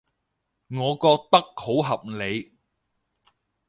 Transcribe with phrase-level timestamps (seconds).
[0.71, 2.57] 我覺得好合理